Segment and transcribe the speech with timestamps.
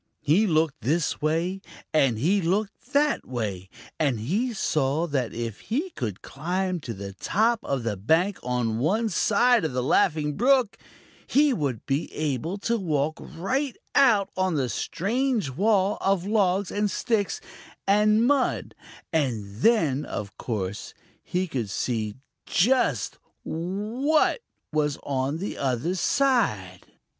[0.23, 1.61] He looked this way,
[1.93, 3.69] and he looked that way,
[3.99, 8.79] and he saw that if he could climb to the top of the bank on
[8.79, 10.79] one side of the Laughing Brook,
[11.27, 16.89] he would be able to walk right out on the strange wall of logs and
[16.89, 17.39] sticks
[17.85, 18.73] and mud,
[19.13, 22.15] and then, of course, he could see
[22.47, 24.41] just what
[24.73, 26.87] was on the other side.